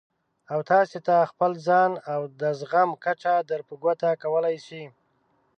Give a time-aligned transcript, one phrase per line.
[0.53, 4.83] او تاسې ته خپل ځان او د زغم کچه در په ګوته کولای شي.